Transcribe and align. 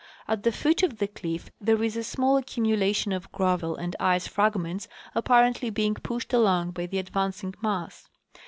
At 0.27 0.41
the 0.41 0.51
foot 0.51 0.81
of 0.81 0.97
the 0.97 1.07
cliff 1.07 1.51
there 1.61 1.83
is 1.83 1.95
a 1.95 2.03
small 2.03 2.35
accumulation 2.37 3.11
of 3.11 3.31
gravel 3.31 3.75
and 3.75 3.95
ice 3.99 4.27
fragments, 4.27 4.87
apparently 5.13 5.69
being 5.69 5.93
j^ushed 5.93 6.33
along 6.33 6.71
by 6.71 6.87
the 6.87 6.97
advancing 6.97 7.53
mass. 7.61 8.09